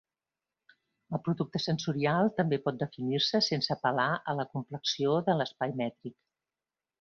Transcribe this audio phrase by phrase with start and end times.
[1.17, 6.19] El producte tensorial també pot definir-se sense apel·lar a la compleció de l'espai mètric.